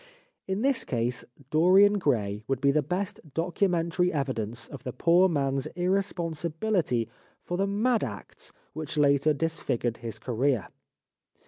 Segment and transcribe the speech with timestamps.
[0.47, 5.67] In this case'' Dorian Gray" would be the best documentary evidence of the poor man's
[5.77, 7.07] irre sponsibility
[7.43, 10.69] for the mad acts which later dis figured his career.